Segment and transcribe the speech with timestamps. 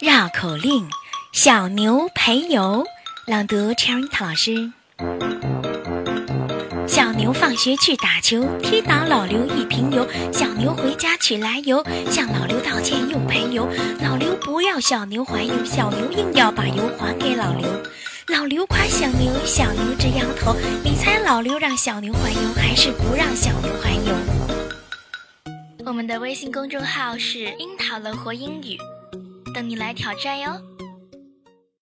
[0.00, 0.88] 绕口令：
[1.32, 2.84] 小牛陪游。
[3.26, 4.72] 朗读：Cherry 老师。
[6.86, 10.06] 小牛放学去打球，踢倒老刘一瓶油。
[10.32, 13.68] 小牛回家取来油，向老刘道歉又赔油。
[14.02, 17.68] 老刘不要小牛还油，小牛硬要把油还给老刘。
[18.28, 20.56] 老刘夸小牛，小牛直摇头。
[20.82, 24.12] 你猜老刘让小牛还油，还是不让小牛还油？
[25.86, 28.78] 我们的微信公众号是“樱桃乐活英语”，
[29.54, 30.60] 等你来挑战哟。